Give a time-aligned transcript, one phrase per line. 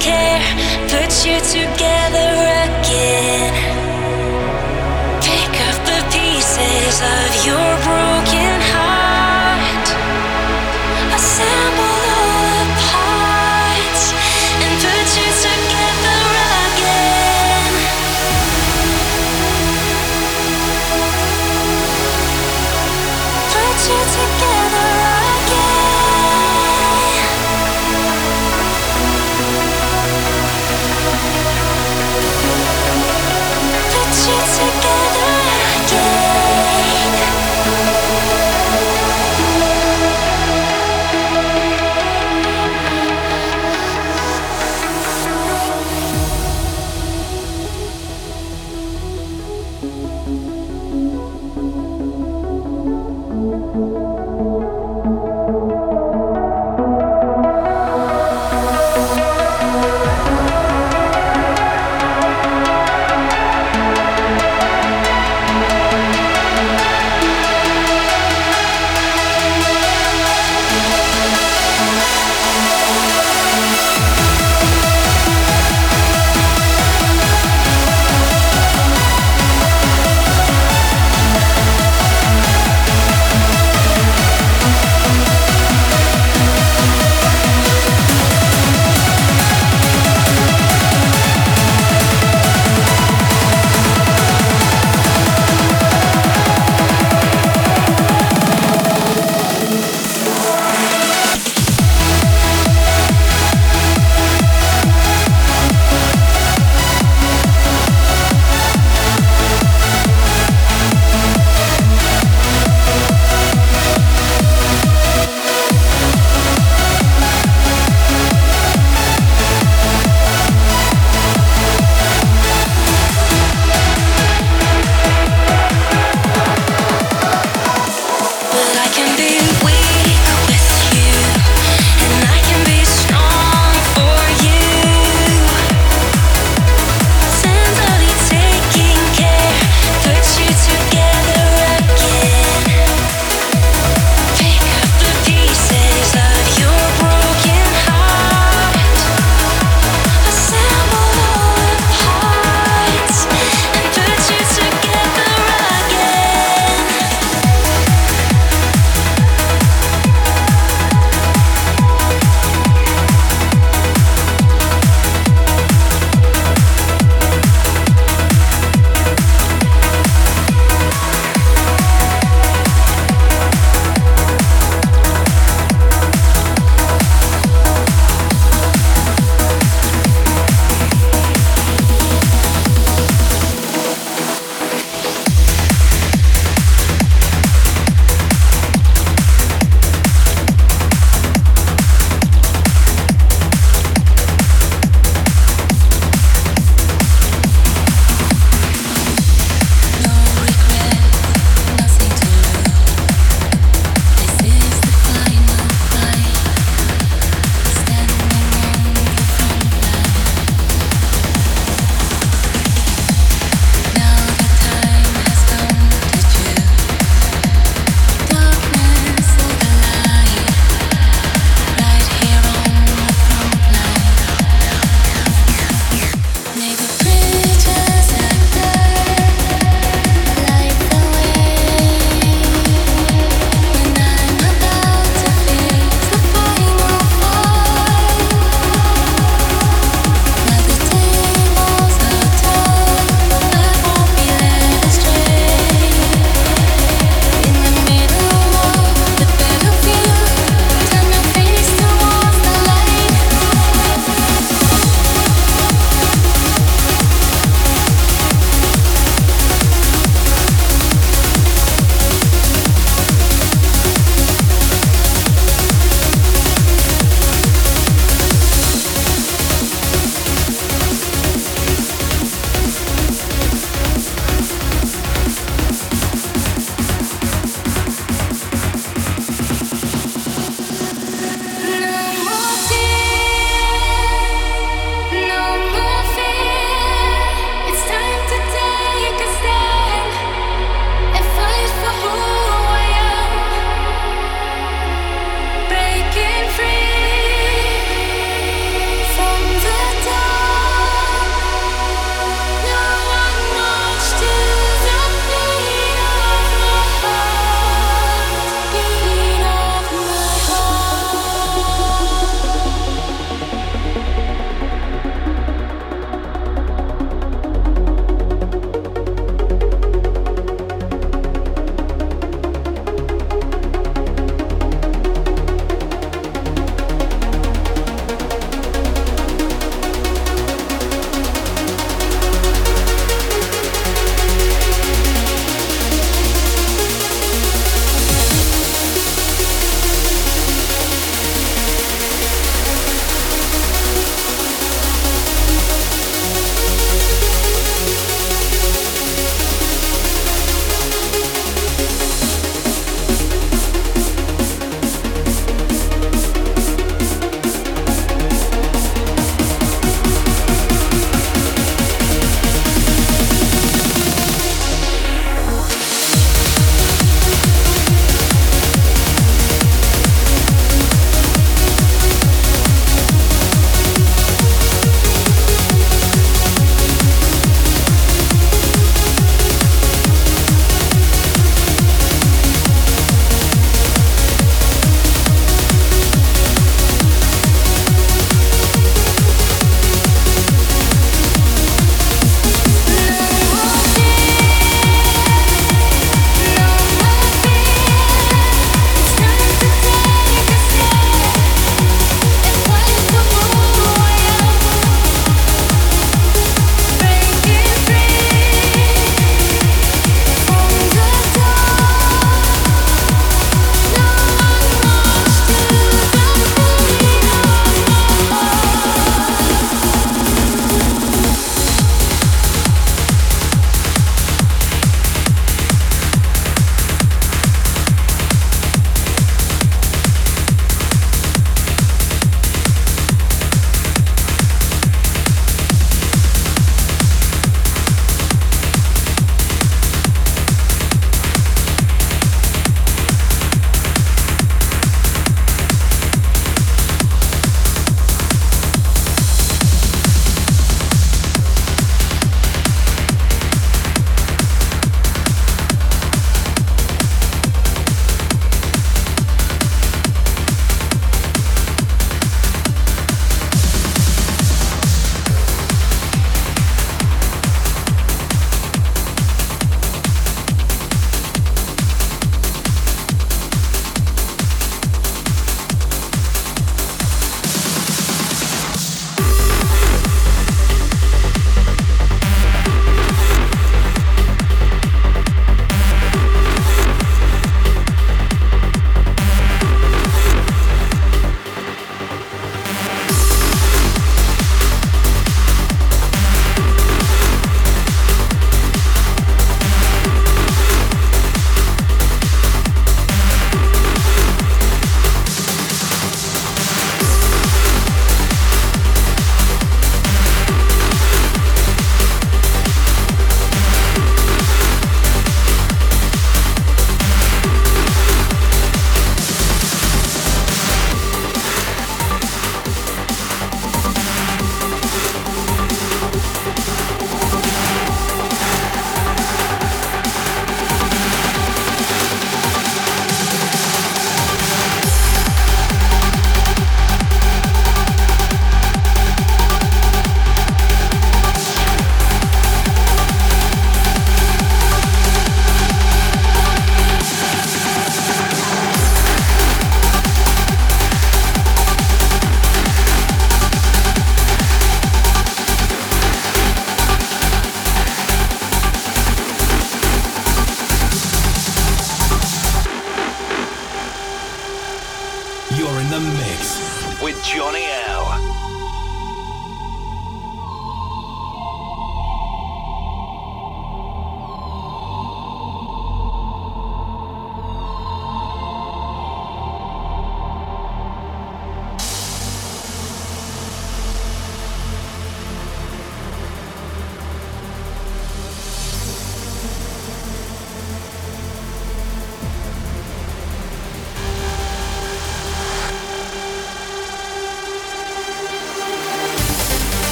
[0.00, 0.40] care,
[0.88, 1.95] put you together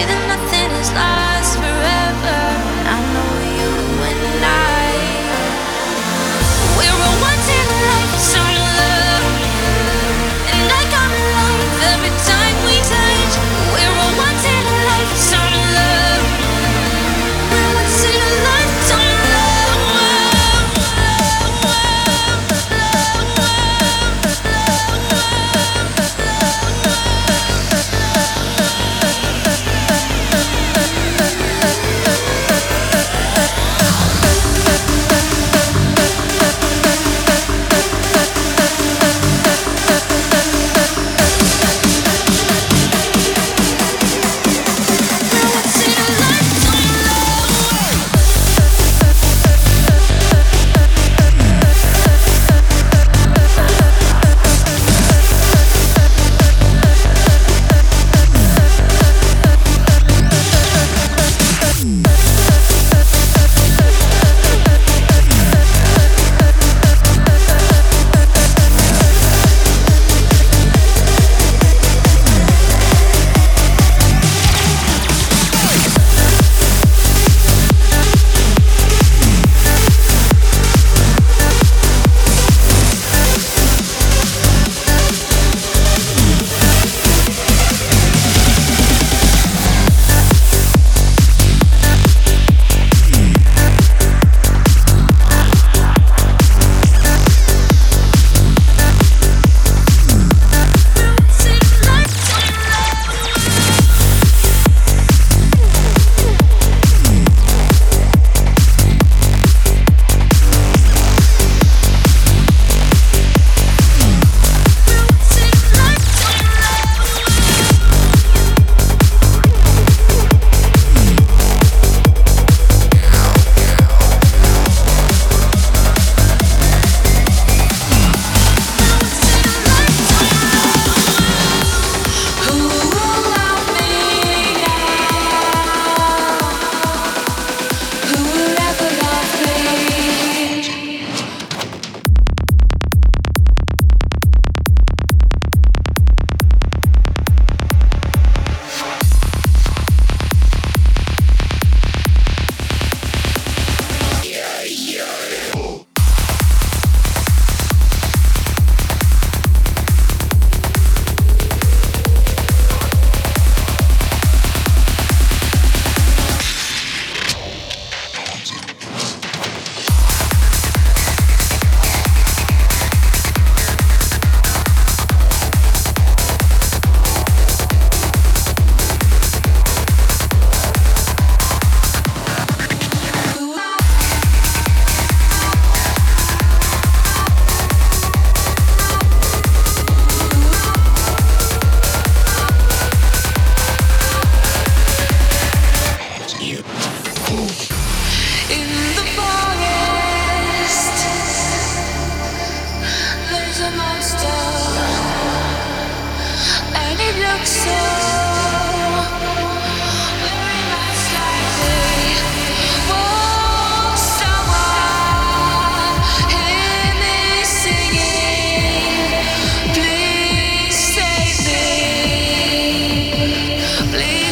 [0.00, 1.29] say that nothing is lost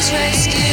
[0.09, 0.68] Please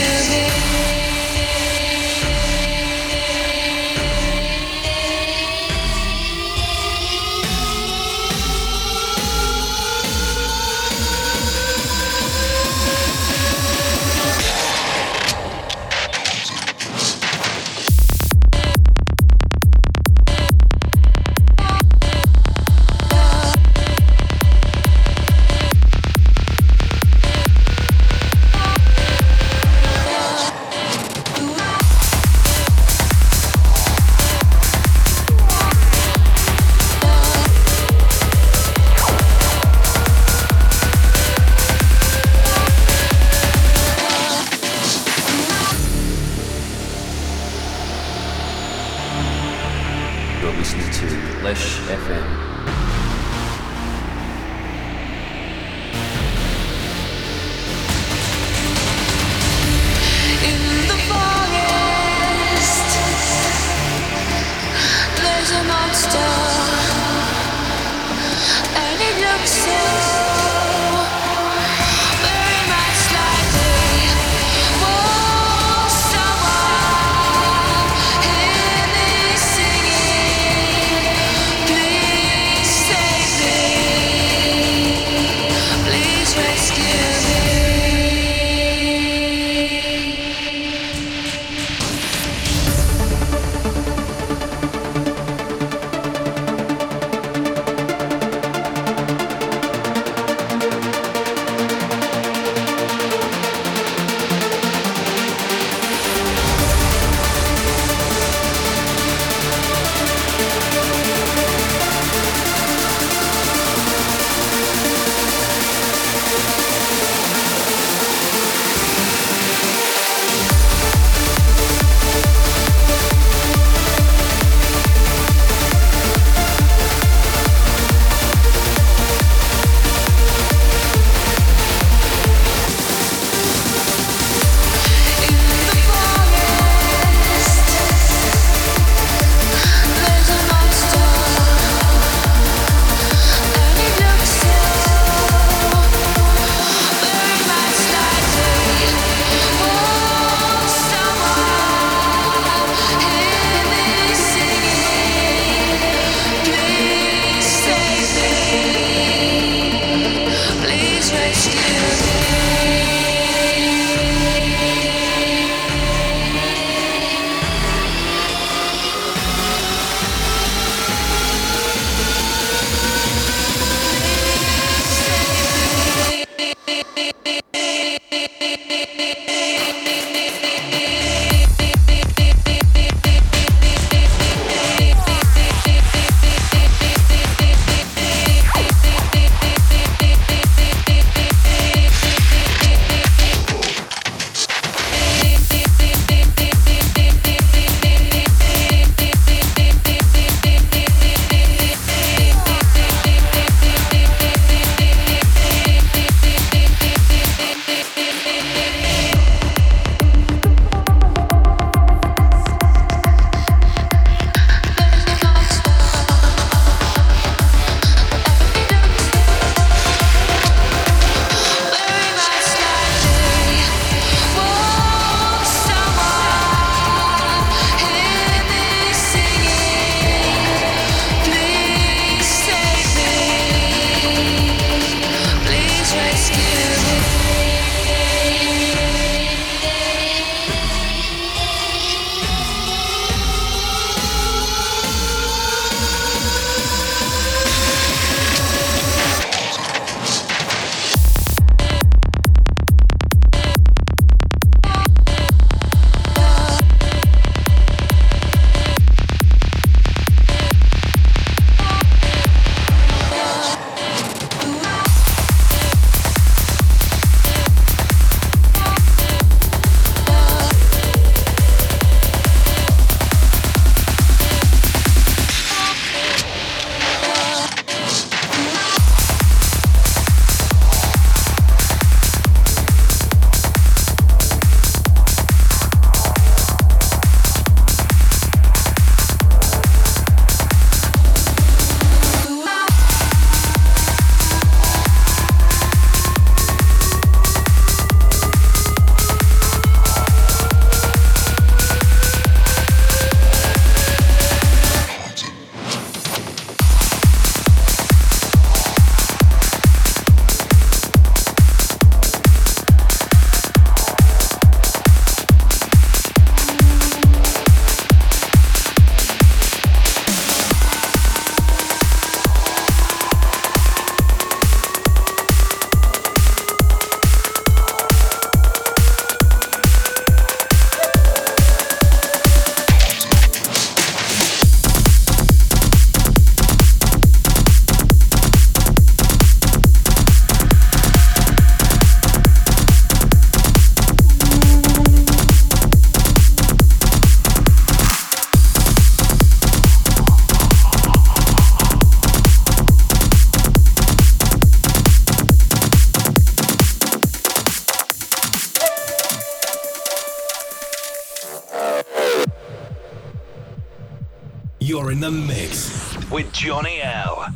[364.97, 367.29] in the mix with Johnny L.